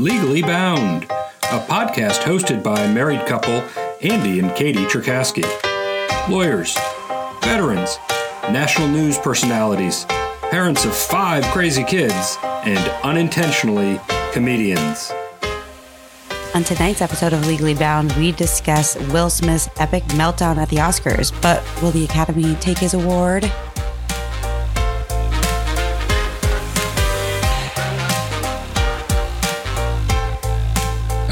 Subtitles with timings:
[0.00, 3.62] Legally Bound, a podcast hosted by married couple
[4.00, 5.44] Andy and Katie Cherkasky.
[6.26, 6.74] Lawyers,
[7.42, 7.98] veterans,
[8.44, 10.06] national news personalities,
[10.50, 14.00] parents of five crazy kids, and unintentionally
[14.32, 15.12] comedians.
[16.54, 21.30] On tonight's episode of Legally Bound, we discuss Will Smith's epic meltdown at the Oscars.
[21.42, 23.52] But will the Academy take his award?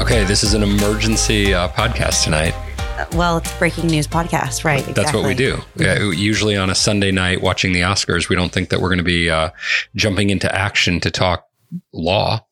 [0.09, 2.55] Okay, this is an emergency uh, podcast tonight.
[3.13, 4.83] Well, it's breaking news podcast, right?
[4.95, 5.59] That's what we do.
[5.75, 8.97] Yeah, usually on a Sunday night watching the Oscars, we don't think that we're going
[8.97, 9.51] to be uh,
[9.95, 11.45] jumping into action to talk
[11.93, 12.43] law.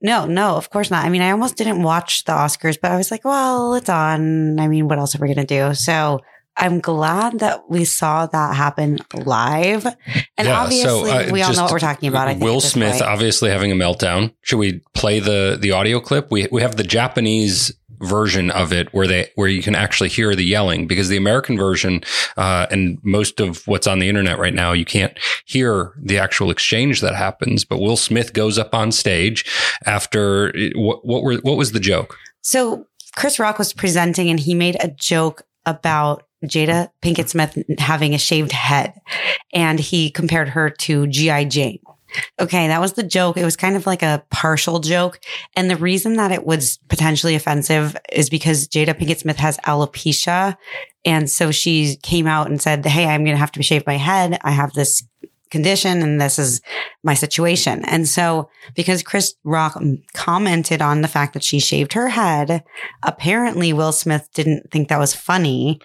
[0.00, 1.04] No, no, of course not.
[1.04, 4.58] I mean, I almost didn't watch the Oscars, but I was like, well, it's on.
[4.58, 5.74] I mean, what else are we going to do?
[5.74, 6.20] So
[6.58, 9.86] I'm glad that we saw that happen live.
[10.36, 12.28] And Yeah, obviously, so, uh, we all know what we're talking about.
[12.28, 14.34] I Will this Smith obviously having a meltdown.
[14.42, 16.30] Should we play the the audio clip?
[16.30, 20.34] We we have the Japanese version of it where they where you can actually hear
[20.34, 22.00] the yelling because the American version
[22.36, 26.50] uh, and most of what's on the internet right now you can't hear the actual
[26.50, 27.64] exchange that happens.
[27.64, 29.44] But Will Smith goes up on stage
[29.84, 32.16] after what what were what was the joke?
[32.42, 38.14] So Chris Rock was presenting and he made a joke about Jada Pinkett Smith having
[38.14, 38.94] a shaved head
[39.52, 41.44] and he compared her to G.I.
[41.44, 41.80] Jane.
[42.40, 43.36] Okay, that was the joke.
[43.36, 45.20] It was kind of like a partial joke.
[45.54, 50.56] And the reason that it was potentially offensive is because Jada Pinkett Smith has alopecia.
[51.04, 53.98] And so she came out and said, Hey, I'm going to have to shave my
[53.98, 54.38] head.
[54.42, 55.02] I have this
[55.50, 56.60] condition and this is
[57.02, 57.84] my situation.
[57.86, 59.80] And so because Chris Rock
[60.14, 62.64] commented on the fact that she shaved her head,
[63.02, 65.80] apparently Will Smith didn't think that was funny.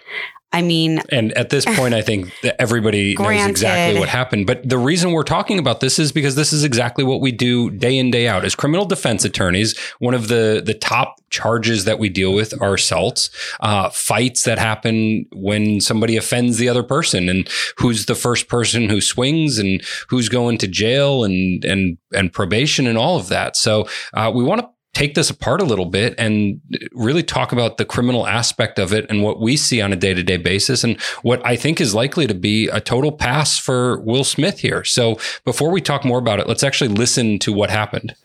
[0.54, 4.46] I mean, And at this point, I think that everybody knows exactly what happened.
[4.46, 7.70] But the reason we're talking about this is because this is exactly what we do
[7.70, 8.44] day in, day out.
[8.44, 12.74] As criminal defense attorneys, one of the, the top charges that we deal with are
[12.74, 17.48] assaults, uh, fights that happen when somebody offends the other person and
[17.78, 22.86] who's the first person who swings and who's going to jail and, and, and probation
[22.86, 23.56] and all of that.
[23.56, 26.59] So, uh, we want to take this apart a little bit and
[26.91, 30.13] really talk about the criminal aspect of it and what we see on a day
[30.13, 33.99] to day basis and what I think is likely to be a total pass for
[34.01, 34.83] Will Smith here.
[34.83, 38.15] So before we talk more about it, let's actually listen to what happened.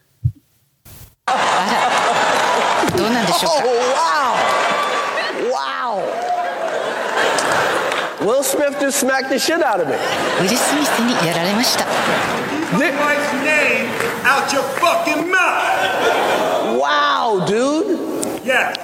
[1.27, 1.33] ど
[3.07, 3.65] うなんでしょうか
[3.95, 4.35] Wow!
[5.51, 6.25] Wow!
[8.21, 9.95] Will Smith just smacked the shit out of me.
[9.95, 11.85] ウィル・スミスにやられました
[12.79, 13.87] my wife's name
[14.25, 15.38] out your fucking mouth.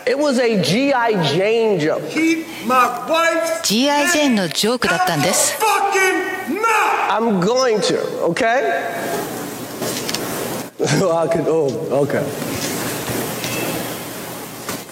[0.07, 1.23] It was a G.I.
[1.33, 2.03] Jane joke.
[2.11, 4.09] keep my wife's G.I.
[4.11, 7.11] ジェーンのジョークだったんです fucking mouth.
[7.11, 7.99] I'm going to,
[8.31, 8.95] okay?
[10.81, 11.69] I could, oh,
[12.03, 12.25] okay.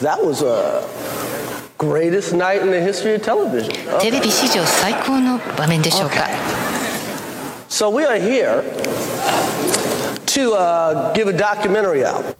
[0.01, 0.85] That was a
[1.79, 3.73] greatest night in the history of television.
[4.01, 6.29] テレビ史上最高の場面でしょうか
[7.69, 8.63] So we are here
[10.27, 12.32] to uh, give a documentary out.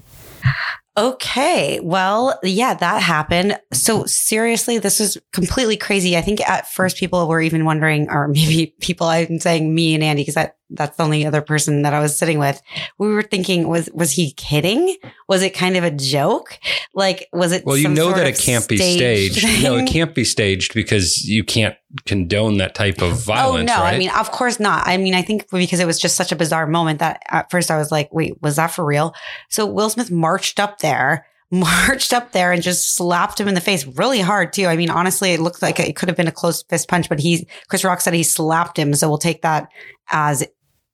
[0.96, 1.80] Okay.
[1.82, 3.60] Well, yeah, that happened.
[3.72, 6.16] So seriously, this is completely crazy.
[6.16, 10.04] I think at first people were even wondering, or maybe people I'm saying me and
[10.04, 12.62] Andy, because that that's the only other person that I was sitting with.
[12.98, 14.98] We were thinking, was was he kidding?
[15.28, 16.60] Was it kind of a joke?
[16.94, 17.66] Like, was it?
[17.66, 19.64] Well, you know that it can't be staged staged.
[19.64, 21.76] No, it can't be staged because you can't
[22.06, 23.96] condone that type of violence, oh no, right?
[23.96, 24.88] I mean, of course not.
[24.88, 27.72] I mean, I think because it was just such a bizarre moment that at first
[27.72, 29.14] I was like, wait, was that for real?
[29.50, 33.62] So Will Smith marched up there, marched up there and just slapped him in the
[33.62, 34.66] face really hard too.
[34.66, 37.20] I mean, honestly, it looked like it could have been a close fist punch, but
[37.20, 38.94] he, Chris Rock said he slapped him.
[38.94, 39.70] So we'll take that
[40.10, 40.44] as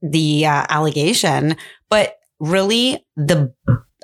[0.02, 1.56] the uh, allegation,
[1.90, 3.54] but really the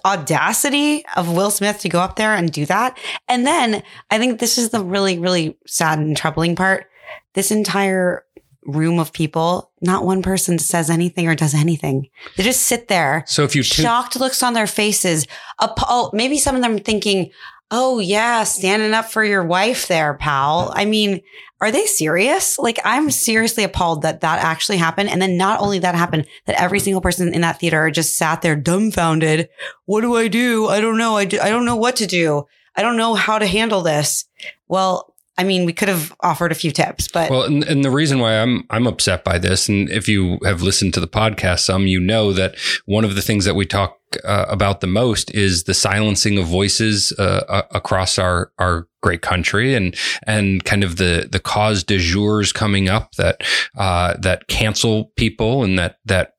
[0.06, 2.97] audacity of Will Smith to go up there and do that.
[3.28, 6.88] And then I think this is the really, really sad and troubling part.
[7.33, 8.23] This entire
[8.66, 12.09] room of people, not one person says anything or does anything.
[12.36, 13.24] They just sit there.
[13.27, 15.27] So if you shocked looks on their faces.
[15.62, 17.31] App- oh, maybe some of them thinking,
[17.71, 21.21] "Oh yeah, standing up for your wife there, pal." I mean,
[21.62, 22.59] are they serious?
[22.59, 25.09] Like, I'm seriously appalled that that actually happened.
[25.09, 28.41] And then not only that happened, that every single person in that theater just sat
[28.41, 29.50] there dumbfounded.
[29.85, 30.67] What do I do?
[30.67, 31.15] I don't know.
[31.15, 32.44] I, do, I don't know what to do.
[32.75, 34.25] I don't know how to handle this.
[34.67, 37.92] Well, I mean, we could have offered a few tips, but Well, and, and the
[37.92, 41.60] reason why I'm I'm upset by this, and if you have listened to the podcast
[41.60, 42.56] some, you know that
[42.86, 46.46] one of the things that we talk uh, about the most is the silencing of
[46.46, 51.84] voices uh, a- across our our great country, and and kind of the the cause
[51.84, 53.42] de jours coming up that
[53.78, 56.35] uh, that cancel people and that that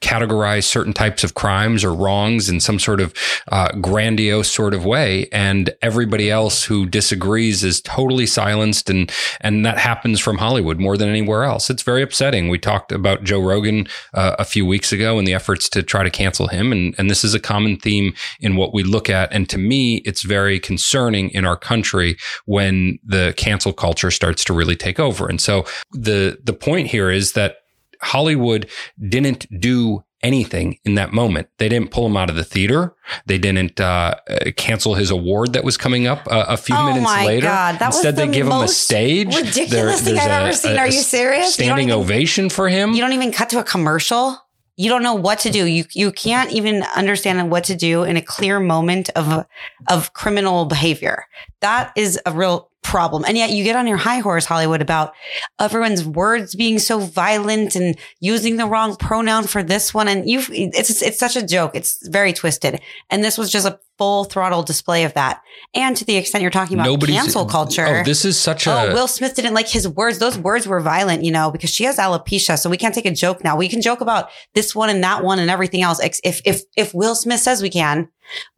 [0.00, 3.14] categorize certain types of crimes or wrongs in some sort of
[3.50, 9.10] uh, grandiose sort of way, and everybody else who disagrees is totally silenced, and
[9.40, 11.70] and that happens from Hollywood more than anywhere else.
[11.70, 12.48] It's very upsetting.
[12.48, 16.02] We talked about Joe Rogan uh, a few weeks ago and the efforts to try
[16.02, 19.32] to cancel him, and and this is a common theme in what we look at.
[19.32, 22.16] And to me, it's very concerning in our country
[22.46, 25.28] when the cancel culture starts to really take over.
[25.28, 27.56] And so the the point here is that
[28.02, 28.68] Hollywood
[29.08, 31.48] didn't do anything in that moment.
[31.58, 32.94] They didn't pull him out of the theater.
[33.26, 34.14] They didn't uh,
[34.56, 37.46] cancel his award that was coming up uh, a few Oh minutes later.
[37.48, 39.34] God, Instead, they the give him a stage.
[39.34, 40.76] ridiculous thing I've ever seen.
[40.78, 41.46] Are you serious?
[41.58, 42.92] You Standing even- ovation for him.
[42.92, 44.38] You don't even cut to a commercial.
[44.76, 45.66] You don't know what to do.
[45.66, 49.44] You you can't even understand what to do in a clear moment of
[49.90, 51.24] of criminal behavior.
[51.60, 53.24] That is a real problem.
[53.26, 55.14] And yet you get on your high horse Hollywood about
[55.58, 60.42] everyone's words being so violent and using the wrong pronoun for this one and you
[60.50, 61.72] it's it's such a joke.
[61.74, 62.80] It's very twisted.
[63.10, 65.42] And this was just a full throttle display of that.
[65.74, 67.86] And to the extent you're talking about Nobody's cancel oh, culture.
[67.86, 68.90] Oh, this is such oh, a.
[68.90, 70.18] Oh, Will Smith didn't like his words.
[70.18, 73.12] Those words were violent, you know, because she has alopecia, so we can't take a
[73.12, 73.56] joke now.
[73.56, 76.00] We can joke about this one and that one and everything else.
[76.02, 78.08] If if if Will Smith says we can,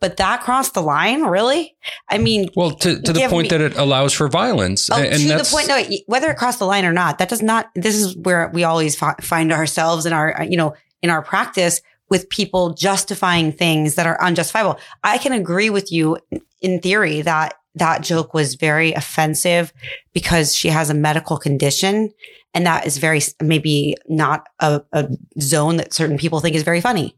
[0.01, 1.77] but that crossed the line, really?
[2.09, 5.21] I mean, well, to, to the point me- that it allows for violence, Oh, and
[5.21, 7.97] to the point, no, whether it crossed the line or not, that does not, this
[7.97, 11.83] is where we always fi- find ourselves in our, you know, in our practice
[12.15, 14.79] with people justifying things that are unjustifiable.
[15.03, 16.17] I can agree with you
[16.61, 19.73] in theory that that joke was very offensive
[20.13, 22.13] because she has a medical condition.
[22.55, 25.09] And that is very, maybe not a, a
[25.41, 27.17] zone that certain people think is very funny.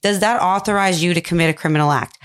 [0.00, 2.16] Does that authorize you to commit a criminal act?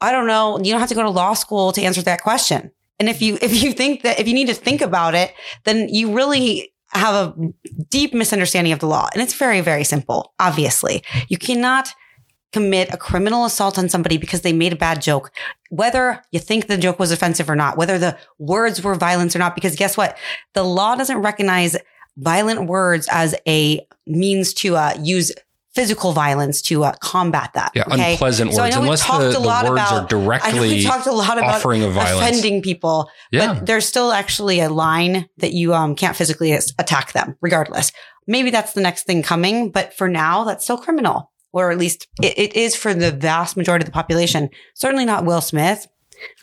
[0.00, 0.58] I don't know.
[0.58, 2.72] You don't have to go to law school to answer that question.
[2.98, 5.32] And if you if you think that if you need to think about it,
[5.62, 7.34] then you really have a
[7.88, 9.08] deep misunderstanding of the law.
[9.12, 10.34] And it's very, very simple.
[10.38, 11.94] Obviously, you cannot
[12.52, 15.30] commit a criminal assault on somebody because they made a bad joke,
[15.68, 19.38] whether you think the joke was offensive or not, whether the words were violence or
[19.38, 19.54] not.
[19.54, 20.18] Because guess what?
[20.54, 21.76] The law doesn't recognize
[22.16, 25.32] violent words as a means to uh, use
[25.80, 27.70] physical violence to uh, combat that.
[27.74, 28.12] yeah, okay?
[28.12, 31.12] unpleasant So words, unless the, a the lot words about- are directly we talked a
[31.12, 32.20] lot about offering of violence.
[32.38, 33.54] offending people, Yeah.
[33.54, 37.92] but there's still actually a line that you um, can't physically attack them, regardless.
[38.26, 42.06] Maybe that's the next thing coming, but for now, that's still criminal, or at least
[42.22, 44.50] it, it is for the vast majority of the population.
[44.74, 45.86] Certainly not Will Smith.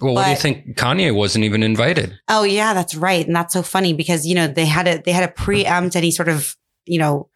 [0.01, 0.75] Well, what do you think?
[0.75, 2.17] Kanye wasn't even invited.
[2.27, 5.11] Oh yeah, that's right, and that's so funny because you know they had to they
[5.11, 6.55] had to preempt any sort of
[6.85, 7.29] you know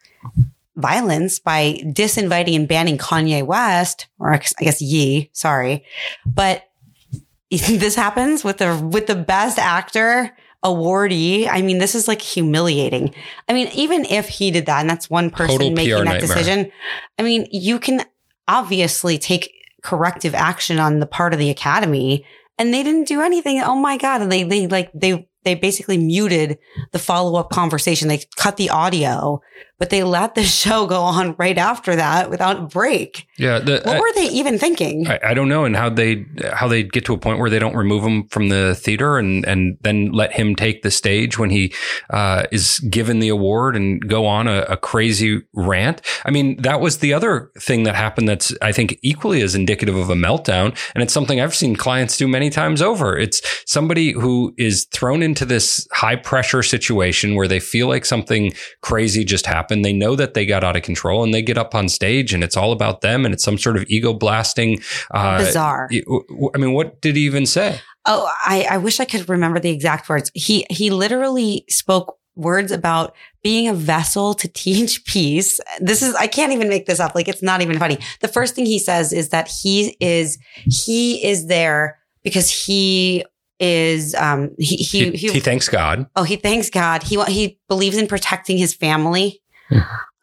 [0.82, 5.30] violence by disinviting and banning Kanye West, or I guess Ye.
[5.34, 5.86] Sorry,
[6.26, 6.64] but
[7.50, 11.48] this happens with the with the best actor awardee.
[11.50, 13.14] I mean, this is like humiliating.
[13.50, 16.22] I mean, even if he did that, and that's one person Total making that nightmare.
[16.22, 16.72] decision.
[17.18, 18.06] I mean, you can
[18.48, 22.26] obviously take corrective action on the part of the academy
[22.58, 23.62] and they didn't do anything.
[23.62, 24.22] Oh my God.
[24.22, 26.60] And they, they like, they, they basically muted
[26.92, 28.08] the follow up conversation.
[28.08, 29.42] They cut the audio,
[29.82, 33.26] but they let the show go on right after that without a break.
[33.40, 35.08] Yeah, the, What I- were they even thinking?
[35.08, 36.24] I, I don't know, and how they
[36.54, 39.44] how they get to a point where they don't remove him from the theater and
[39.46, 41.74] and then let him take the stage when he
[42.12, 46.04] uh, is given the award and go on a, a crazy rant.
[46.26, 48.30] I mean, that was the other thing that happened.
[48.30, 52.18] That's I think equally as indicative of a meltdown, and it's something I've seen clients
[52.18, 53.18] do many times over.
[53.18, 58.54] It's somebody who is thrown into this high pressure situation where they feel like something
[58.82, 59.71] crazy just happened.
[59.72, 62.34] And they know that they got out of control, and they get up on stage,
[62.34, 64.82] and it's all about them, and it's some sort of ego blasting.
[65.12, 65.90] Uh, Bizarre.
[65.92, 67.80] I mean, what did he even say?
[68.06, 70.32] Oh, I, I wish I could remember the exact words.
[70.34, 73.14] He he literally spoke words about
[73.44, 75.60] being a vessel to teach peace.
[75.80, 77.14] This is I can't even make this up.
[77.16, 77.98] Like it's not even funny.
[78.22, 83.24] The first thing he says is that he is he is there because he
[83.60, 86.08] is um he he, He, he thanks God.
[86.16, 87.04] oh he thanks God.
[87.04, 89.42] He he believes in protecting his family.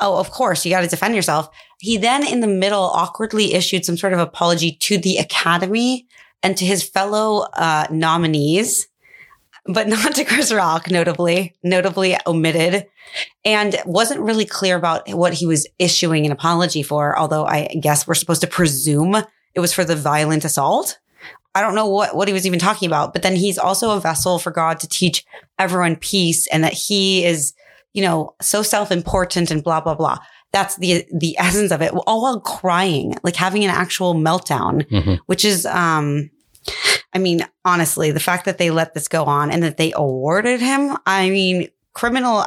[0.00, 1.48] Oh, of course, you got to defend yourself.
[1.80, 6.06] He then in the middle awkwardly issued some sort of apology to the academy
[6.42, 8.88] and to his fellow uh, nominees,
[9.66, 12.86] but not to Chris Rock, notably, notably omitted,
[13.44, 17.18] and wasn't really clear about what he was issuing an apology for.
[17.18, 19.16] Although I guess we're supposed to presume
[19.54, 20.98] it was for the violent assault.
[21.54, 24.00] I don't know what, what he was even talking about, but then he's also a
[24.00, 25.24] vessel for God to teach
[25.58, 27.54] everyone peace and that he is,
[27.98, 30.18] you know, so self-important and blah, blah, blah.
[30.52, 31.90] That's the, the essence of it.
[32.06, 35.18] All while crying, like having an actual meltdown Mhm.
[35.26, 36.30] which is, um,
[37.14, 40.60] I mean, honestly, the fact that they let this go on and that they awarded
[40.60, 42.44] him, I mean, criminal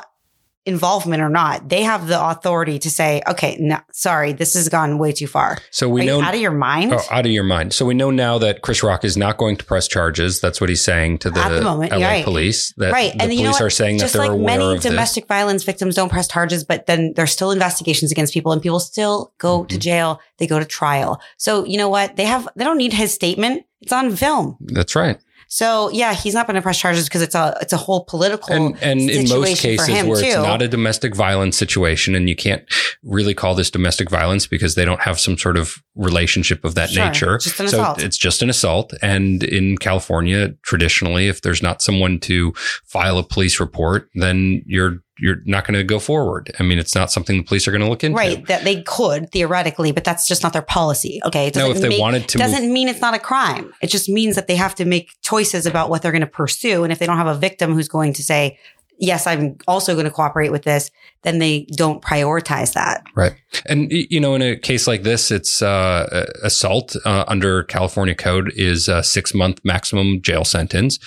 [0.66, 1.70] involvement or not.
[1.70, 5.58] They have the authority to say, okay, no, sorry, this has gone way too far.
[5.72, 6.94] So we Are know out of your mind?
[6.94, 7.74] Oh, out of your mind.
[7.74, 10.40] So we know now that Chris Rock is not going to press charges.
[10.40, 12.24] That's what he's saying to the, At the moment, LA right.
[12.24, 12.74] police.
[12.78, 13.12] That right.
[13.14, 15.28] the and you know police are saying Just that they're like aware many of domestic
[15.28, 19.34] violence victims don't press charges, but then there's still investigations against people and people still
[19.40, 19.80] go to Mhm.
[19.80, 20.22] jail.
[20.38, 21.20] They go to trial.
[21.38, 22.18] So you know what?
[22.18, 23.64] They have, they don't need his statement.
[23.82, 24.58] It's on film.
[24.62, 25.18] That's right.
[25.54, 28.54] So yeah, he's not going to press charges because it's a, it's a whole political
[28.54, 32.64] And and in most cases where it's not a domestic violence situation, and you can't
[33.04, 36.90] really call this domestic violence because they don't have some sort of relationship of that
[36.90, 37.06] Sure.
[37.06, 37.38] nature.
[37.38, 38.02] Just an so assault.
[38.02, 38.94] it's just an assault.
[39.02, 42.54] And in California, traditionally, if there's not someone to
[42.86, 46.52] file a police report, then you're you're not going to go forward.
[46.60, 48.18] I mean, it's not something the police are going to look into.
[48.18, 51.22] Right, that they could theoretically, but that's just not their policy.
[51.26, 53.74] Okay, it No, doesn't if they make- wanted to doesn't mean it's not a crime.
[53.82, 56.84] It just means that they have to make choices about what they're going to pursue,
[56.84, 58.58] and if they don't have a victim who's going to say,
[59.00, 60.92] "Yes, I'm also going to cooperate with this,"
[61.24, 63.04] then they don't prioritize that.
[63.16, 63.34] Right.
[63.68, 68.52] And, you know, in a case like this, it's uh, assault uh, under California code
[68.56, 70.98] is a six month maximum jail sentence.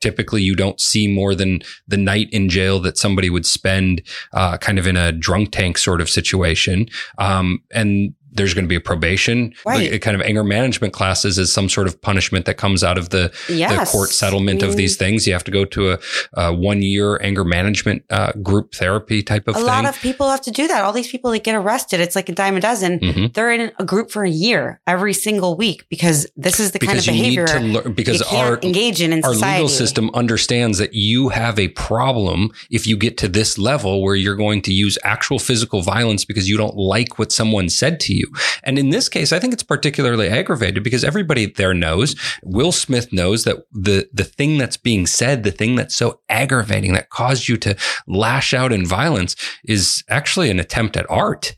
[0.00, 4.02] Typically, you don't see more than the night in jail that somebody would spend
[4.32, 6.88] uh, kind of in a drunk tank sort of situation.
[7.18, 9.92] Um, and there's going to be a probation, Right.
[9.92, 13.10] like, kind of anger management classes is some sort of punishment that comes out of
[13.10, 13.78] the, Yes.
[13.78, 15.26] the court settlement I of these things.
[15.26, 15.98] You have to go to a,
[16.34, 19.66] a one year anger management uh, group therapy type of A thing.
[19.66, 20.84] lot of people have to do that.
[20.84, 23.00] All these people that get arrested, it's like a dime a dozen.
[23.00, 23.34] Mhm.
[23.34, 26.98] They're in a group for a year every single week because this is the kind
[26.98, 29.62] of behavior to learn because our engage in in our society.
[29.64, 34.14] legal system understands that you have a problem if you get to this level where
[34.14, 38.14] you're going to use actual physical violence because you don't like what someone said to
[38.14, 38.27] you.
[38.62, 43.12] And in this case, I think it's particularly aggravated because everybody there knows, Will Smith
[43.12, 47.48] knows that the the thing that's being said, the thing that's so aggravating that caused
[47.48, 51.56] you to lash out in violence is actually an attempt at art.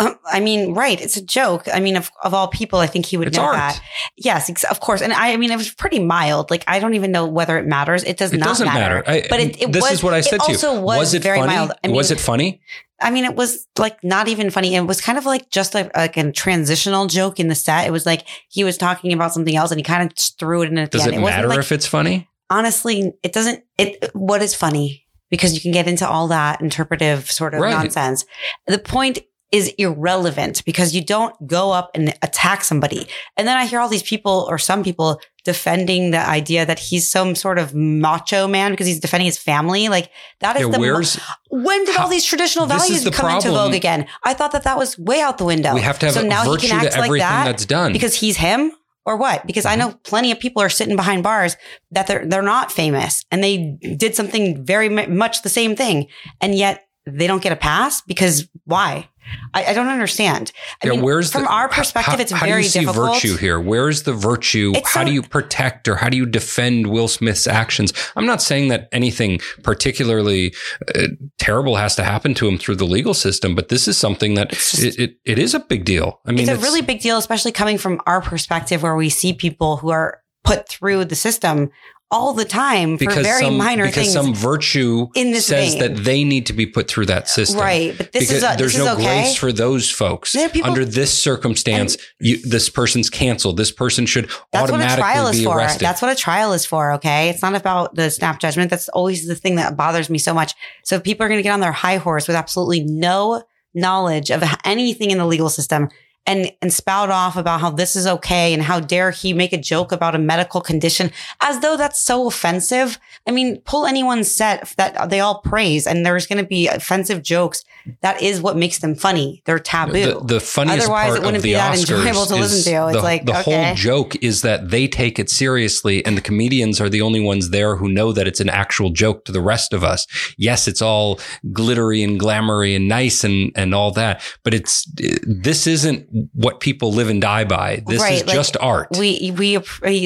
[0.00, 1.00] Um, I mean, right.
[1.00, 1.64] It's a joke.
[1.72, 3.56] I mean, of, of all people, I think he would It's know art.
[3.56, 3.80] that.
[4.16, 5.02] Yes, ex- of course.
[5.02, 6.50] And I, I mean, it was pretty mild.
[6.50, 8.02] Like, I don't even know whether it matters.
[8.04, 9.04] It does It not doesn't matter.
[9.06, 10.54] I, but it, it this was, is what I said it to you.
[10.56, 11.54] also was, it very funny?
[11.54, 11.72] mild.
[11.84, 12.60] I mean, was it funny?
[13.02, 14.74] I mean, it was like not even funny.
[14.74, 17.86] It was kind of like just like, like a transitional joke in the set.
[17.86, 20.70] It was like he was talking about something else and he kind of threw it
[20.70, 21.22] in at Does the end.
[21.22, 22.28] it matter like, if it's funny?
[22.50, 25.06] honestly, it doesn't, it, what is funny?
[25.30, 27.70] Because you can get into all that interpretive sort of Right.
[27.70, 28.24] nonsense.
[28.66, 29.20] The point
[29.52, 33.06] is irrelevant because you don't go up and attack somebody.
[33.36, 37.08] And then I hear all these people or some people defending the idea that he's
[37.10, 39.88] some sort of macho man because he's defending his family.
[39.88, 43.34] Like that is Yeah, the, mo- when did how- all these traditional values the come
[43.34, 44.06] into vogue again?
[44.22, 45.74] I thought that that was way out the window.
[45.74, 47.92] we have to have so a now he can act like that that's done.
[47.92, 48.72] because he's him
[49.06, 49.46] or what?
[49.46, 49.80] Because I Mm-hmm.
[49.90, 51.56] know plenty of people are sitting behind bars
[51.90, 56.06] that they're they're not famous and they did something very mu- much the same thing,
[56.40, 59.08] and yet they don't get a pass because why?
[59.54, 60.52] I, I don't understand.
[60.82, 62.80] I yeah, mean, where's from the, our perspective, how, it's how very do you see
[62.80, 63.14] difficult.
[63.14, 63.60] virtue here?
[63.60, 64.72] Where's the virtue?
[64.74, 67.92] It's how so- do you protect or how do you defend Will Smith's actions?
[68.16, 70.54] I'm not saying that anything particularly
[70.94, 71.08] uh,
[71.38, 74.52] terrible has to happen to him through the legal system, but this is something that
[74.52, 76.20] It's just- it, it, it is a big deal.
[76.26, 79.32] I mean, it's a really big deal, especially coming from our perspective, where we see
[79.32, 81.70] people who are put through the system
[82.10, 84.12] all the time for because very some, minor because things.
[84.12, 85.80] some virtue in this says vein.
[85.80, 87.60] that they need to be put through that system.
[87.60, 89.04] Right, but this because is a, there's this no is okay.
[89.22, 90.32] grace for those folks.
[90.32, 93.56] People- Under this circumstance, you, this person's canceled.
[93.56, 95.58] This person should That's what a automatically trial is be for.
[95.58, 95.84] arrested.
[95.84, 96.92] That's what a trial is for.
[96.94, 97.28] Okay.
[97.28, 98.70] It's not about the snap judgment.
[98.70, 100.54] That's always the thing that bothers me so much.
[100.84, 104.30] So if people are going to get on their high horse with absolutely no knowledge
[104.30, 105.88] of anything in the legal system
[106.30, 109.58] and, and spout off about how this is okay and how dare he make a
[109.58, 111.10] joke about a medical condition
[111.40, 113.00] as though that's so offensive.
[113.26, 117.24] I mean, pull anyone's set that they all praise and there's going to be offensive
[117.24, 117.64] jokes.
[118.02, 119.42] That is what makes them funny.
[119.44, 120.20] They're taboo.
[120.20, 122.72] The, the funniest Otherwise, part it wouldn't of the be that Oscars enjoyable to listen
[122.72, 122.86] to.
[122.88, 123.64] It's the, like, the okay.
[123.64, 127.50] whole joke is that they take it seriously, and the comedians are the only ones
[127.50, 130.06] there who know that it's an actual joke to the rest of us.
[130.36, 131.18] Yes, it's all
[131.52, 134.86] glittery and glamoury and nice and and all that, but it's
[135.26, 137.82] this isn't what people live and die by.
[137.86, 138.88] This is like, just art.
[138.98, 139.58] we we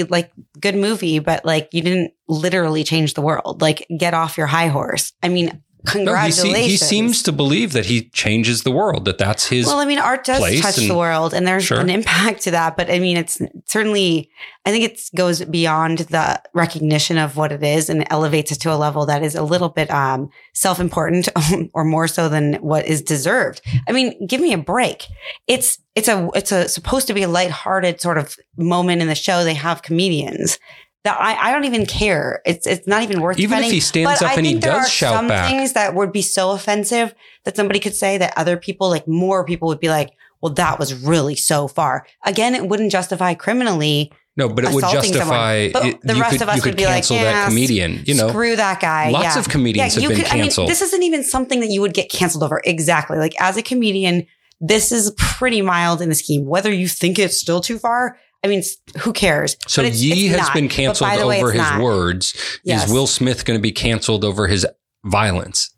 [0.05, 3.61] like good movie, but like you didn't literally change the world.
[3.61, 5.13] Like get off your high horse.
[5.23, 6.55] I mean, no, he, congratulations.
[6.65, 9.05] se- he seems to believe that he changes the world.
[9.05, 9.67] That that's his.
[9.67, 11.81] Well, I mean, art does touch and- the world, and there's Sure.
[11.81, 12.77] an impact to that.
[12.77, 14.31] But I mean, it's certainly.
[14.67, 18.73] I think it goes beyond the recognition of what it is and elevates it to
[18.73, 21.29] a level that is a little bit um, self-important,
[21.75, 23.61] or more so than what is deserved.
[23.87, 25.07] I mean, give me a break.
[25.47, 29.15] It's it's a it's a supposed to be a lighthearted sort of moment in the
[29.15, 29.45] show.
[29.45, 30.59] They have comedians.
[31.05, 32.41] That I, I don't even care.
[32.45, 33.43] It's it's not even worth it.
[33.43, 35.49] Even if he stands But up I and he does are shout some back.
[35.51, 39.45] things that would be so offensive that somebody could say that other people, like more
[39.45, 44.11] people, would be like, "Well, that was really so far." Again, it wouldn't justify criminally.
[44.37, 45.55] No, but it would justify.
[45.55, 48.03] it- the rest could, of us would be like, cancel "Yeah, that comedian.
[48.05, 49.11] You know, screw that guy.
[49.11, 49.39] lots yeah.
[49.39, 50.71] of comedians have you been could- I mean, canceled.
[50.71, 52.61] this isn't even something that you would get canceled over.
[52.65, 53.19] Exactly.
[53.19, 54.27] Like as a comedian,
[54.61, 56.47] this is pretty mild in the scheme.
[56.47, 58.63] Whether you think it's still too far, I mean,
[58.99, 59.57] who cares?
[59.67, 60.55] So But it's- Ye it's has not.
[60.55, 61.81] been canceled way, over his not.
[61.81, 62.35] words.
[62.63, 62.87] Yes.
[62.87, 64.67] Is Will Smith going to be canceled over his
[65.05, 65.71] violence?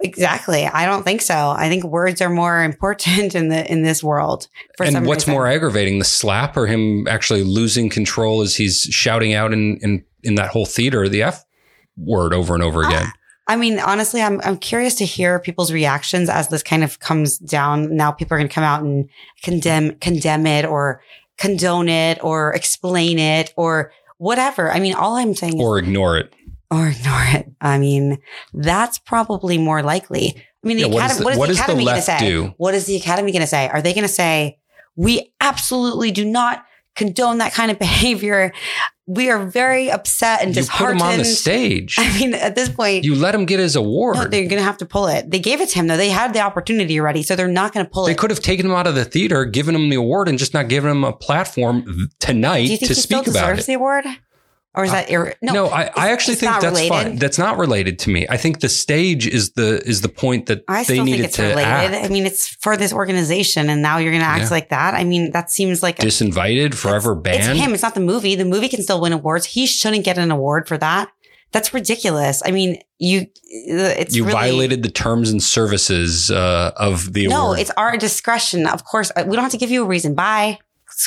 [0.00, 0.66] Exactly.
[0.66, 1.54] I don't think so.
[1.56, 4.48] I think words are more important in the in this world.
[4.76, 5.34] For and what's reason.
[5.34, 10.04] more aggravating, the slap or him actually losing control as he's shouting out in in,
[10.22, 11.44] in that whole theater the F
[11.96, 13.12] word over and over ah, again?
[13.46, 17.38] I mean, honestly, I'm I'm curious to hear people's reactions as this kind of comes
[17.38, 17.94] down.
[17.94, 19.08] Now people are going to come out and
[19.42, 21.02] condemn condemn it or
[21.38, 24.70] condone it or explain it or whatever.
[24.70, 26.32] I mean, all I'm saying is or ignore it.
[26.70, 27.50] or ignore it.
[27.60, 28.18] I mean,
[28.52, 30.34] that's probably more likely.
[30.36, 32.18] I mean, the Yeah, what is academy, the- what is the academy going to say?
[32.18, 32.54] do?
[32.56, 33.68] What is the academy going to say?
[33.68, 34.58] Are they going to say,
[34.96, 36.64] we absolutely do not
[36.94, 38.52] condone that kind of behavior?
[39.06, 41.02] We are very upset and You put him disheartened.
[41.02, 41.96] on the stage.
[41.98, 44.16] I mean, at this point, You let him get his award.
[44.16, 45.30] no, they're going to have to pull it.
[45.30, 45.98] They gave it to him though.
[45.98, 48.14] They had the opportunity already, so they're not going to pull They it.
[48.14, 50.54] They could have taken him out of the theater, given him the award, and just
[50.54, 53.66] not given him a platform tonight Do you think to speak about deserves it.
[53.66, 54.06] the award?
[54.76, 55.52] Or is that ir- no?
[55.52, 56.88] No, I, I actually think that's related.
[56.88, 57.16] fine.
[57.16, 58.26] That's not related to me.
[58.28, 61.42] I think the stage is the is the point that I they needed it's to
[61.42, 61.64] related.
[61.68, 62.04] act.
[62.04, 64.48] I mean, it's for this organization, and now you're going to act Yeah.
[64.50, 64.94] like that.
[64.94, 67.52] I mean, that seems like a Disinvited, forever banned.
[67.56, 67.72] It's him.
[67.72, 68.34] It's not the movie.
[68.34, 69.46] The movie can still win awards.
[69.46, 71.08] He shouldn't get an award for that.
[71.52, 72.42] That's ridiculous.
[72.44, 77.42] I mean, you, it's you really, violated the terms and services uh, of the No,
[77.44, 77.60] award.
[77.60, 78.66] it's our discretion.
[78.66, 80.16] Of course, Uh, we don't have to give you a reason.
[80.16, 80.58] Bye.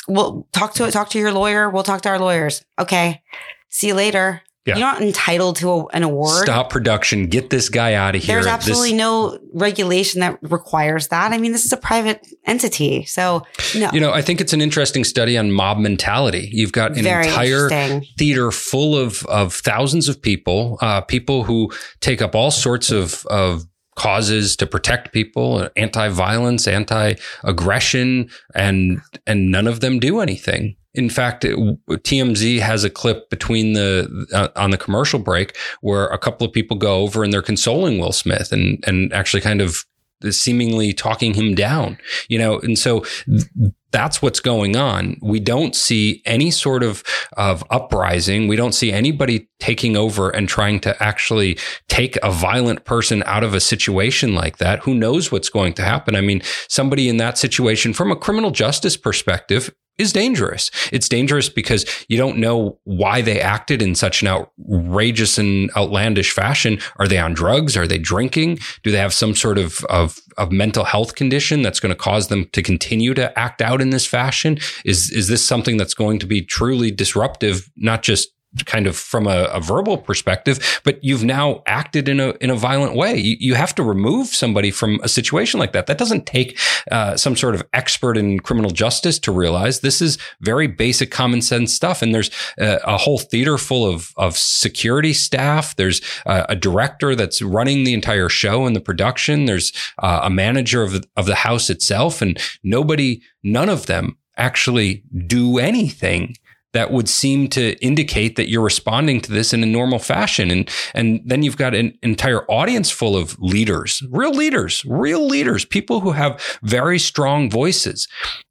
[0.08, 0.92] We'll talk to it.
[0.92, 1.68] talk to your lawyer.
[1.68, 2.64] We'll talk to our lawyers.
[2.78, 3.22] Okay.
[3.68, 4.42] See you later.
[4.66, 4.74] Yeah.
[4.74, 6.42] You're not entitled to a, an award.
[6.44, 7.28] Stop production.
[7.28, 8.34] Get this guy out of here.
[8.34, 11.32] There's This- absolutely no regulation that requires that.
[11.32, 13.04] I mean, this is a private entity.
[13.06, 13.88] So, no.
[13.94, 16.50] You know, I think it's an interesting study on mob mentality.
[16.52, 17.70] You've got an Very entire
[18.18, 23.24] theater full of of thousands of people, uh, people who take up all sorts of
[23.30, 23.64] of
[23.96, 30.76] causes to protect people, anti-violence, anti-aggression, and and none of them do anything.
[30.94, 36.06] In fact, it, TMZ has a clip between the uh, on the commercial break where
[36.06, 39.60] a couple of people go over and they're consoling Will Smith and and actually kind
[39.60, 39.84] of
[40.30, 41.98] seemingly talking him down,
[42.28, 45.16] you know, and so th- that's what's going on.
[45.22, 47.02] We don't see any sort of
[47.36, 48.48] of uprising.
[48.48, 53.44] We don't see anybody taking over and trying to actually take a violent person out
[53.44, 54.80] of a situation like that.
[54.80, 56.16] Who knows what's going to happen?
[56.16, 60.70] I mean, somebody in that situation from a criminal justice perspective is dangerous.
[60.92, 66.32] It's dangerous because you don't know why they acted in such an outrageous and outlandish
[66.32, 66.78] fashion.
[66.98, 67.76] Are they on drugs?
[67.76, 68.60] Are they drinking?
[68.84, 72.28] Do they have some sort of, of, of mental health condition that's going to cause
[72.28, 74.58] them to continue to act out in this fashion?
[74.84, 78.28] Is, is this something that's going to be truly disruptive, not just
[78.64, 82.56] kind of from a, a verbal perspective, but you've now acted in a in a
[82.56, 83.16] violent way.
[83.16, 85.86] You, you have to remove somebody from a situation like that.
[85.86, 86.58] That doesn't take
[86.90, 91.42] uh, some sort of expert in criminal justice to realize this is very basic common
[91.42, 92.00] sense stuff.
[92.00, 95.76] And there's a, a whole theater full of of security staff.
[95.76, 99.44] There's a, a director that's running the entire show and the production.
[99.44, 105.02] There's uh, a manager of of the house itself, and nobody, none of them actually
[105.26, 106.34] do anything
[106.78, 110.48] that would seem to indicate that you're responding to this in a normal fashion.
[110.48, 115.64] And, and then you've got an entire audience full of leaders, real leaders, real leaders,
[115.64, 118.06] people who have very strong voices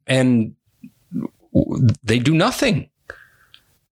[0.06, 0.54] and
[2.04, 2.90] they do nothing,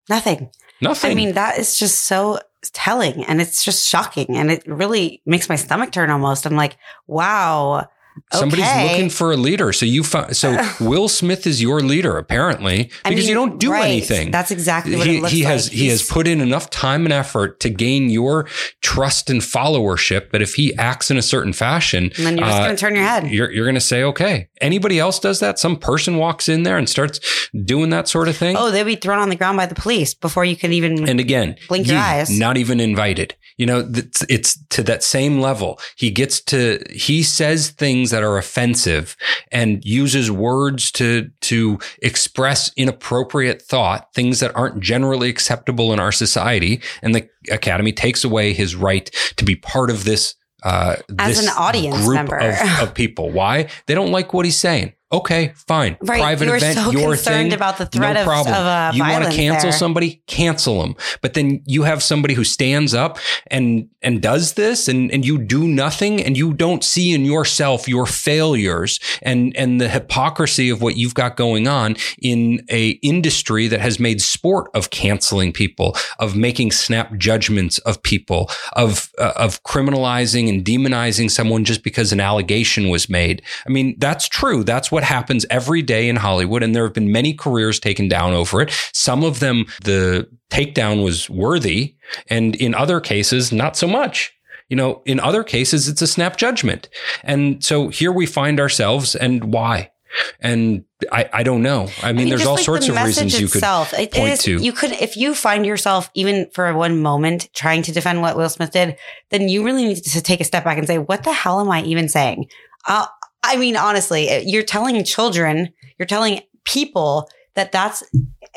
[0.07, 0.51] Nothing.
[0.81, 1.11] nothing.
[1.11, 2.39] I mean, that is just so
[2.73, 6.45] telling and it's just shocking and it really makes my stomach turn almost.
[6.45, 7.87] I'm like, wow.
[8.33, 8.89] Somebody's okay.
[8.89, 9.73] looking for a leader.
[9.73, 13.59] So you found, so Will Smith is your leader apparently I because mean, you don't
[13.59, 13.85] do right.
[13.85, 14.31] anything.
[14.31, 15.53] That's exactly what he, it looks he like.
[15.53, 18.47] has he has put in enough time and effort to gain your
[18.81, 20.31] trust and followership.
[20.31, 22.79] But if he acts in a certain fashion, And then you're just uh, going to
[22.79, 23.27] turn your head.
[23.27, 24.49] you're you're going to say okay.
[24.61, 25.59] Anybody else does that?
[25.59, 27.19] Some person walks in there and starts
[27.65, 28.55] doing that sort of thing.
[28.57, 31.07] Oh, they'll be thrown on the ground by the police before you can even.
[31.07, 32.29] And again, Blink your eyes.
[32.29, 33.35] Not even invited.
[33.57, 35.79] You know, it's, it's to that same level.
[35.95, 39.15] He gets to, he says things that are offensive
[39.51, 46.11] and uses words to, to express inappropriate thought, things that aren't generally acceptable in our
[46.11, 46.81] society.
[47.01, 50.35] And the academy takes away his right to be part of this.
[50.63, 52.37] Uh, As this an audience group member.
[52.37, 53.31] of, of people.
[53.31, 53.69] Why?
[53.85, 54.93] They don't like what he's saying.
[55.09, 55.95] Okay, fine.
[56.01, 56.19] Right.
[56.19, 57.53] Private You were event, so your concerned thing.
[57.53, 58.53] about the threat no of- problem.
[58.53, 59.77] of, uh, you want to cancel there.
[59.77, 60.95] somebody, cancel them.
[61.21, 63.17] But then you have somebody who stands up
[63.49, 67.87] and and does this, and and you do nothing, and you don't see in yourself
[67.87, 73.67] your failures and and the hypocrisy of what you've got going on in a industry
[73.67, 79.31] that has made sport of canceling people, of making snap judgments of people, of uh,
[79.37, 83.41] of criminalizing and demonizing someone just because an allegation was made.
[83.65, 84.65] I mean, that's true.
[84.65, 86.63] That's what happens every day in Hollywood.
[86.63, 88.71] And there have been many careers taken down over it.
[88.93, 91.95] Some of them, the takedown was worthy.
[92.29, 94.33] And in other cases, not so much.
[94.69, 96.89] You know, in other cases, it's a snap judgment.
[97.23, 99.91] And so here we find ourselves and why?
[100.39, 101.89] And I, I don't know.
[102.01, 104.57] I mean, there's all like sorts the of reasons you could it point is- to.
[104.57, 108.49] You could, if you find yourself even for one moment trying to defend what Will
[108.49, 108.97] Smith did,
[109.29, 111.69] then you really need to take a step back and say, "What the hell am
[111.69, 112.47] I even saying?"
[112.87, 113.05] Uh,
[113.43, 118.03] I mean, honestly, you're telling children, you're telling people that that's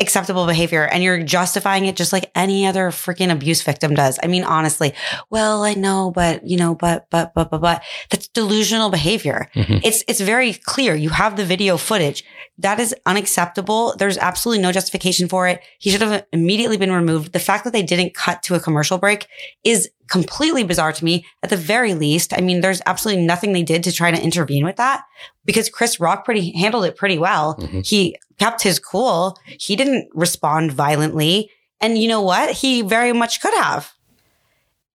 [0.00, 4.18] acceptable behavior, and you're justifying it just like any other freaking abuse victim does.
[4.22, 4.94] I mean, honestly,
[5.30, 9.48] well, I know, but you know, but but but but but that's delusional behavior.
[9.54, 9.80] Mhm.
[9.84, 10.94] It's it's very clear.
[10.94, 12.24] You have the video footage.
[12.58, 13.94] That is unacceptable.
[13.98, 15.62] There's absolutely no justification for it.
[15.78, 17.32] He should have immediately been removed.
[17.32, 19.26] The fact that they didn't cut to a commercial break
[19.64, 21.24] is completely bizarre to me.
[21.42, 24.64] At the very least, I mean, there's absolutely nothing they did to try to intervene
[24.64, 25.04] with that
[25.44, 27.56] because Chris Rock pretty handled it pretty well.
[27.56, 27.86] Mhm.
[27.86, 29.38] He kept his cool.
[29.44, 31.50] He didn't respond violently.
[31.80, 32.50] And you know what?
[32.50, 33.92] He very much could have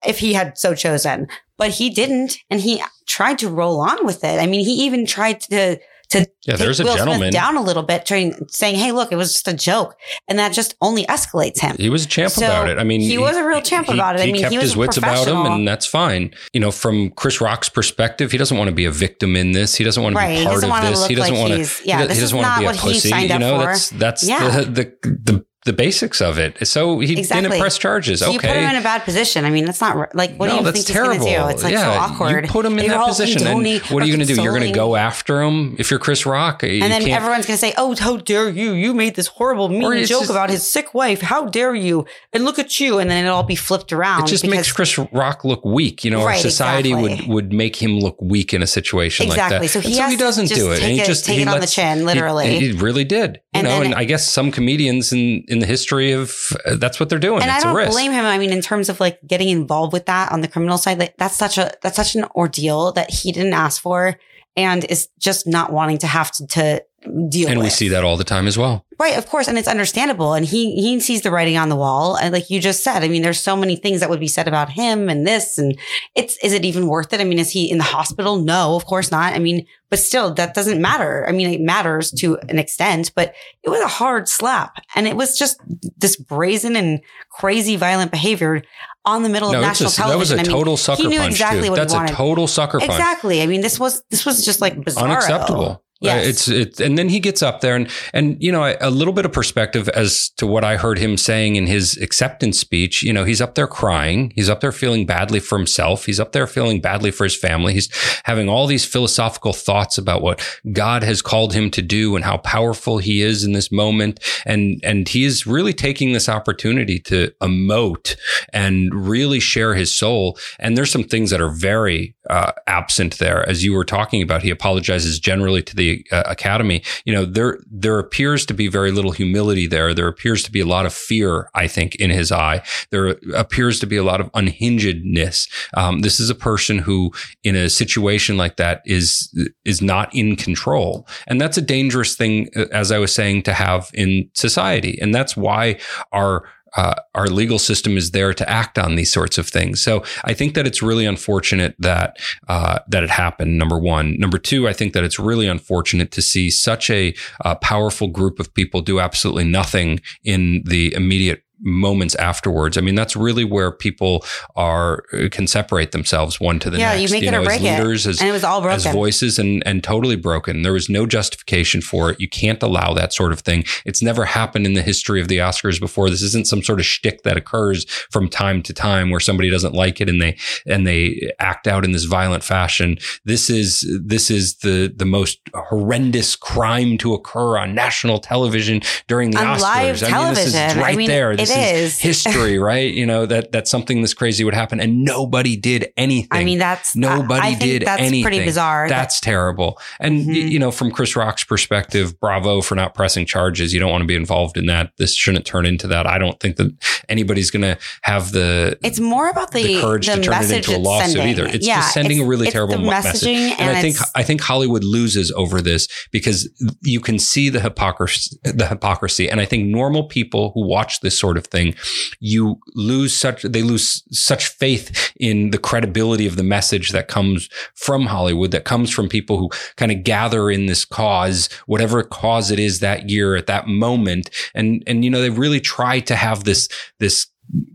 [0.06, 1.28] if he had so chosen,
[1.58, 2.40] but he didn't.
[2.50, 4.40] And he tried to roll on with it.
[4.42, 5.80] I mean, he even tried to,
[6.24, 7.20] to Yeah, there's a Will gentleman.
[7.20, 9.96] Smith down a little bit, trying, saying, Hey, look, it was just a joke.
[10.28, 11.76] And that just only escalates him.
[11.78, 12.78] He was a champ So, about it.
[12.78, 14.22] I mean, he was a real champ about it.
[14.22, 16.34] I He mean, kept he was his wits about him, and that's fine.
[16.54, 19.76] You know, from Chris Rock's perspective, he doesn't want to be a victim in this.
[19.76, 20.40] He doesn't want to Right.
[20.40, 21.06] be part of this.
[21.08, 21.88] He doesn't want to.
[21.88, 23.10] yeah, he doesn't want to be a he pussy.
[23.10, 23.66] You know, for.
[23.68, 24.62] that's that's Yeah.
[24.62, 24.66] the,
[25.02, 26.66] the the the basics of it.
[26.68, 27.50] So he Exactly.
[27.50, 28.20] didn't press charges.
[28.20, 29.46] So you put him in a bad position.
[29.46, 31.14] I mean, that's not like what no, do you think terrible.
[31.14, 31.50] he's going to do?
[31.50, 32.46] It's like yeah, so awkward.
[32.46, 33.58] You put him in And that position, and
[33.90, 34.42] what are you going to do?
[34.42, 36.62] You're going to go after him if you're Chris Rock.
[36.64, 38.74] You And then can't- everyone's going to say, "Oh, how dare you?
[38.74, 41.22] You made this horrible, mean joke just- about his sick wife.
[41.22, 42.06] How dare you?
[42.32, 44.24] And look at you!" And then it'll all be flipped around.
[44.24, 46.06] It just because- makes Chris Rock look weak.
[46.06, 47.26] You know, our society exactly.
[47.28, 49.68] would would make him look weak in a situation like that.
[49.70, 51.66] So he so he doesn't do it, and he just take he it on the
[51.68, 52.60] chin, literally.
[52.60, 53.40] He, really did.
[53.56, 57.10] You know, and I guess some comedians in in the history of uh, that's what
[57.10, 57.42] they're doing.
[57.42, 57.92] and I it's a don't risk.
[57.92, 58.26] blame him.
[58.26, 61.16] I mean, in terms of like getting involved with that on the criminal side, like
[61.18, 64.20] that's such a that's such an ordeal that he didn't ask for,
[64.56, 66.84] and is just not wanting to have to, to
[67.30, 67.66] deal and with.
[67.66, 68.86] we see that all the time as well.
[68.98, 70.34] Right, of course, and it's understandable.
[70.34, 73.10] And he he sees the writing on the wall, and like you just said, I
[73.10, 75.78] mean, there's so many things that would be said about him and this, and
[76.16, 77.20] it's is it even worth it?
[77.20, 78.38] I mean, is he in the hospital?
[78.38, 79.34] No, of course not.
[79.34, 81.26] I mean, but still, that doesn't matter.
[81.28, 85.18] I mean, it matters to an extent, but it was a hard slap, and it
[85.18, 85.60] was just
[85.98, 88.62] this brazen and crazy violent behavior
[89.04, 90.38] on the middle No, of national a, that was television.
[90.38, 91.32] a I mean, total sucker he knew punch.
[91.34, 91.70] exactly too.
[91.72, 92.92] what That's he a total sucker punch.
[92.92, 93.42] Exactly.
[93.42, 95.84] I mean, this was this was just like bizarre, unacceptable.
[96.02, 96.26] Yes.
[96.26, 99.14] Uh, it's it's and then he gets up there and and you know a little
[99.14, 103.02] bit of perspective as to what I heard him saying in his acceptance speech.
[103.02, 104.34] You know, he's up there crying.
[104.36, 106.06] He's up there feeling badly for himself.
[106.06, 107.74] He's up there feeling badly for his family.
[107.74, 107.90] He's
[108.26, 112.38] having all these philosophical thoughts about what God has called him to do and how
[112.38, 114.20] powerful he is in this moment.
[114.46, 118.18] And and he is really taking this opportunity to emote
[118.52, 120.38] and really share his soul.
[120.60, 124.44] And there's some things that are very uh, absent there, as you were talking about.
[124.44, 126.82] He apologizes generally to the uh, academy.
[127.06, 129.94] You know, there there appears to be very little humility there.
[129.94, 132.62] There appears to be a lot of fear, I think, in his eye.
[132.92, 135.50] There appears to be a lot of unhingedness.
[135.74, 137.12] Um, this is a person who,
[137.44, 139.30] in a situation like that, is
[139.64, 143.54] is not in control, and that's a dangerous thing, uh, as I was saying, to
[143.54, 145.78] have in society, and that's why
[146.12, 146.44] our
[146.76, 149.82] uh, our legal system is there to act on these sorts of things.
[149.82, 153.58] So I think that it's really unfortunate that uh, that it happened.
[153.58, 157.56] Number one, number two, I think that it's really unfortunate to see such a uh,
[157.56, 162.78] powerful group of people do absolutely nothing in the immediate moments afterwards.
[162.78, 164.24] I mean, that's really where people
[164.56, 167.02] are uh, can separate themselves one to the Yeah, next.
[167.02, 167.80] you make it or as break it.
[167.80, 170.62] leaders, as And it was all as voices and and totally broken.
[170.62, 172.20] There was no justification for it.
[172.20, 173.64] You can't allow that sort of thing.
[173.86, 176.10] It's never happened in the history of the Oscars before.
[176.10, 179.74] This isn't some sort of shtick that occurs from time to time where somebody doesn't
[179.74, 182.98] like it and they and they act out in this violent fashion.
[183.24, 189.32] This is this is the the most horrendous crime to occur on national television during
[189.32, 189.62] the On Oscars.
[190.04, 190.80] I mean, this is television.
[190.80, 191.36] I right mean, there.
[191.52, 192.00] It This It is.
[192.26, 192.94] history, right?
[192.94, 196.28] You know that that something this crazy would happen, and nobody did anything.
[196.32, 198.24] I mean, that's nobody I, I did that's anything.
[198.24, 198.88] pretty bizarre.
[198.90, 199.80] That's terrible.
[200.00, 200.50] And Mhm.
[200.52, 203.74] you know, from Chris Rock's perspective, bravo for not pressing charges.
[203.74, 204.92] You don't want to be involved in that.
[204.98, 206.08] This shouldn't turn into that.
[206.08, 206.72] I don't think that
[207.10, 210.76] anybody's going to have the It's more about the, the courage to turn it into
[210.76, 211.28] a lawsuit sending.
[211.30, 211.46] either.
[211.48, 213.28] It's yeah, just sending it's- a really terrible the message.
[213.28, 216.50] And, and, I think I think Hollywood loses over this because
[216.82, 219.30] you can see the hypocrisy the hypocrisy.
[219.30, 221.76] And I think normal people who watch this sort of thing,
[222.20, 227.50] you lose such they lose such faith in the credibility of the message that comes
[227.74, 232.52] from Hollywood, that comes from people who kind of gather in this cause, whatever cause
[232.52, 234.30] it is that year at that moment.
[234.54, 236.68] And and you know, they really try to have this
[237.00, 237.28] this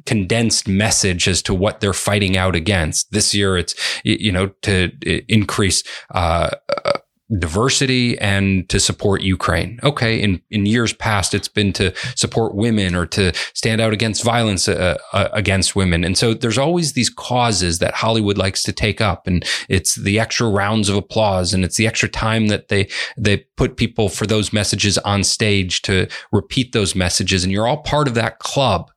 [0.07, 3.11] condensed message as to what they're fighting out against.
[3.13, 4.91] This year, it's you know to
[5.29, 5.83] increase
[6.15, 6.51] uh,
[7.39, 9.79] diversity and to support Ukraine.
[9.83, 14.25] Okay, in in years past, it's been to support women or to stand out against
[14.25, 16.05] violence uh, uh, against women.
[16.05, 20.19] And so there's always these causes that Hollywood likes to take up, and it's the
[20.19, 24.27] extra rounds of applause, and it's the extra time that they they put people for
[24.27, 28.91] those messages on stage to repeat those messages, and you're all part of that club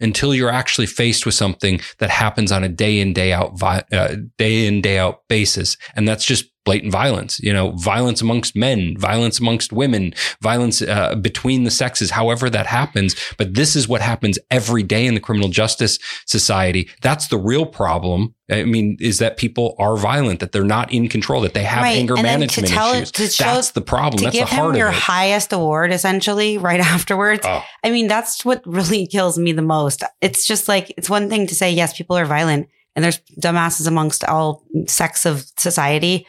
[0.00, 4.16] until you're actually faced with something that happens on a day in day out uh,
[4.38, 8.96] day in day out basis and that's just blatant violence you know violence amongst men
[8.98, 14.00] violence amongst women violence uh, between the sexes however that happens but this is what
[14.00, 19.18] happens every day in the criminal justice society that's the real problem i mean is
[19.18, 22.22] that people are violent that they're not in control that they have Right, anger and
[22.22, 25.52] management tell- issues to show- that's the problem to that's give the him your highest
[25.52, 27.42] award essentially right afterwards.
[27.44, 27.62] Oh.
[27.82, 30.02] I mean, that's what really kills me the most.
[30.22, 33.86] It's just like it's one thing to say yes, people are violent and there's dumbasses
[33.86, 36.26] amongst all sects of society.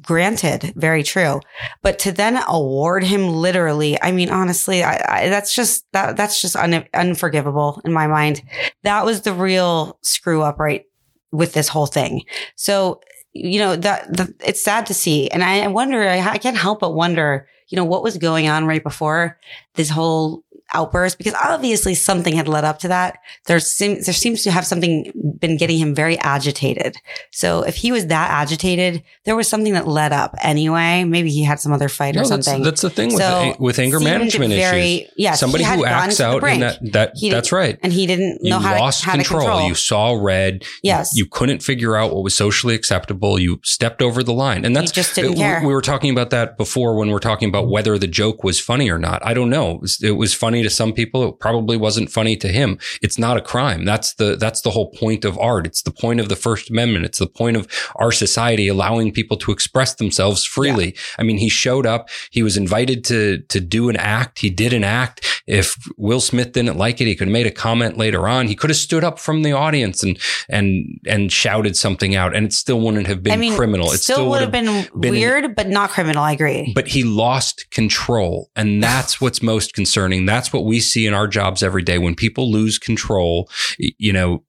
[0.00, 1.40] Granted, very true.
[1.82, 6.40] But to then award him literally, I mean, honestly, I, I, that's just that that's
[6.40, 8.42] just un, unforgivable in my mind.
[8.82, 10.86] That was the real screw up right
[11.32, 12.22] with this whole thing.
[12.56, 13.00] So
[13.32, 14.08] you know that
[14.44, 16.02] it's sad to see, and I wonder.
[16.02, 17.46] I, I can't help but wonder.
[17.68, 19.38] You know what was going on right before
[19.74, 20.42] this whole
[20.74, 23.18] outburst because obviously something had led up to that.
[23.46, 26.96] There seems there seems to have something been getting him very agitated.
[27.30, 31.04] So if he was that agitated, there was something that led up anyway.
[31.04, 32.62] Maybe he had some other fight No, or something.
[32.62, 35.12] that's the thing with, So, with anger management very- issues.
[35.16, 37.78] yes, somebody who acts out in that that that's right.
[37.82, 39.40] and he didn't You how lost to, how control.
[39.40, 39.68] to control.
[39.68, 40.64] You saw red.
[40.82, 41.10] Yes.
[41.14, 43.38] You couldn't figure out what was socially acceptable.
[43.38, 45.60] You stepped over the line, and that's just didn't we- care.
[45.64, 48.60] We were talking about that before when we are talking about whether the joke was
[48.60, 49.24] funny or not.
[49.24, 49.72] I don't know.
[49.72, 51.28] It was, it was funny to some people.
[51.28, 52.78] It probably wasn't funny to him.
[53.02, 53.84] It's not a crime.
[53.84, 55.66] That's the that's the whole point of art.
[55.66, 57.04] It's the point of the First Amendment.
[57.04, 60.96] It's the point of our society allowing people to express themselves freely.
[61.18, 62.08] I mean, he showed up.
[62.30, 64.38] He was invited to to do an act.
[64.40, 65.42] He did an act.
[65.46, 68.46] If Will Smith didn't like it, he could have made a comment later on.
[68.46, 70.18] He could have stood up from the audience and
[70.48, 73.90] and and shouted something out, and it still wouldn't have been I mean, criminal.
[73.92, 76.22] It still, would have been, been weird, but not criminal.
[76.22, 76.72] I agree.
[76.74, 78.50] but he lost control.
[78.56, 80.26] And that's what's most concerning.
[80.26, 81.98] That's what we see in our jobs every day.
[81.98, 84.44] When people lose control, you know,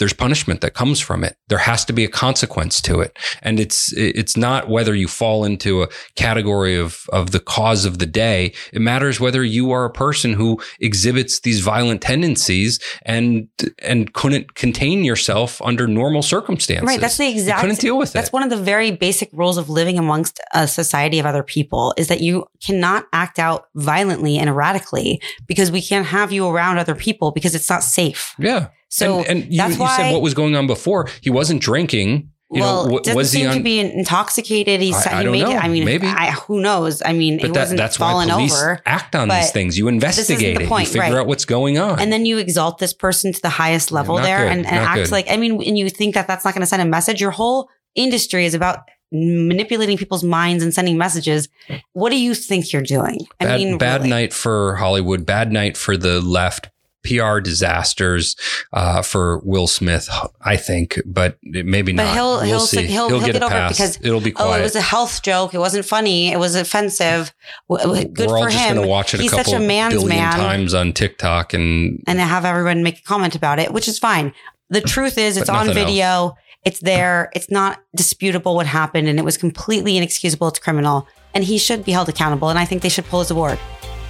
[0.00, 1.36] there's punishment that comes from it.
[1.48, 3.16] There has to be a consequence to it.
[3.42, 7.98] And it's, it's not whether you fall into a category of, of the cause of
[7.98, 8.52] the day.
[8.72, 13.46] It matters whether you are a person who exhibits these violent tendencies and,
[13.82, 16.86] and couldn't contain yourself under normal circumstances.
[16.86, 17.00] Right.
[17.00, 17.60] That's the You exact.
[17.60, 18.32] couldn't deal with That's it.
[18.32, 22.08] one of the very basic rules of living amongst a society of other people is
[22.08, 26.94] that you cannot act out violently and erratically because we can't have you around other
[26.94, 28.34] people because it's not safe.
[28.38, 28.68] Yeah.
[28.90, 29.96] So and, and you, that's you why.
[29.96, 31.08] said what was going on before.
[31.22, 32.30] He wasn't drinking.
[32.52, 33.56] You well, know, it doesn't was he seem on?
[33.58, 34.80] to be intoxicated.
[34.80, 35.52] He's I- I he don't made know.
[35.52, 35.64] it.
[35.64, 36.08] I mean, Maybe.
[36.08, 37.00] I, who knows?
[37.00, 38.82] I mean, but that, wasn't that's why falling police over.
[38.84, 39.78] act on these things.
[39.78, 40.68] You the investigate it.
[40.68, 41.20] point, you figure right.
[41.20, 42.00] out what's going on.
[42.00, 44.76] and then you exalt this person to the highest level not there good, and, and
[44.76, 45.10] act good.
[45.12, 47.20] like, I mean, and you think that that's not going to send a message.
[47.20, 48.80] Your whole industry is about
[49.12, 51.48] manipulating people's minds and sending messages.
[51.92, 53.20] What do you think you're doing?
[53.38, 54.10] I bad, mean, bad really.
[54.10, 55.24] night for Hollywood.
[55.24, 56.68] Bad night for the left.
[57.02, 58.36] PR disasters
[58.72, 60.08] uh, for Will Smith,
[60.42, 62.14] I think, but maybe But not.
[62.14, 62.86] he'll we'll he'll see.
[62.86, 65.22] he'll, he'll, get, get a over it because it'll be oh, it was a health
[65.22, 65.54] joke.
[65.54, 66.30] It wasn't funny.
[66.30, 67.32] It was offensive.
[67.68, 68.74] Good We're all for just him.
[68.76, 72.02] going to watch it a couple such a man's billion man, times on TikTok, and
[72.06, 74.32] and have everyone make a comment about it, which is fine.
[74.68, 76.36] The truth is, it's on video.
[76.64, 77.30] It's there.
[77.34, 80.48] It's not disputable what happened, and it was completely inexcusable.
[80.48, 82.50] It's criminal, and he should be held accountable.
[82.50, 83.58] And I think they should pull his award.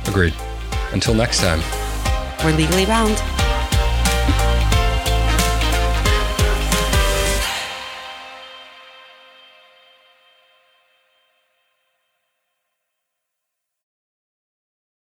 [0.06, 0.34] agreed.
[0.92, 1.60] Until next time.
[2.42, 3.39] We're legally bound.